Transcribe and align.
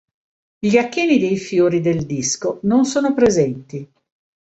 Gli 0.57 0.77
acheni 0.77 1.19
dei 1.19 1.37
fiori 1.37 1.79
del 1.79 2.07
disco 2.07 2.57
non 2.63 2.85
sono 2.85 3.13
presenti. 3.13 3.87